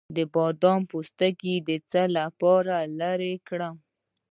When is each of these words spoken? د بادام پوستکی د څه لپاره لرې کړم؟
د 0.15 0.17
بادام 0.33 0.81
پوستکی 0.89 1.55
د 1.67 1.69
څه 1.89 2.01
لپاره 2.17 2.75
لرې 2.99 3.33
کړم؟ 3.47 3.75